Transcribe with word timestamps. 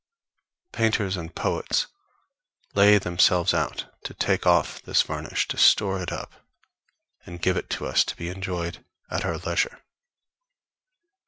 Painters 0.71 1.15
and 1.15 1.35
poets 1.35 1.85
lay 2.73 2.97
themselves 2.97 3.53
out 3.53 3.85
to 4.03 4.15
take 4.15 4.47
off 4.47 4.81
this 4.81 5.03
varnish, 5.03 5.47
to 5.47 5.57
store 5.59 6.01
it 6.01 6.11
up, 6.11 6.33
and 7.27 7.39
give 7.39 7.55
it 7.55 7.79
us 7.83 8.03
to 8.05 8.15
be 8.15 8.29
enjoyed 8.29 8.83
at 9.11 9.25
our 9.25 9.37
leisure. 9.37 9.83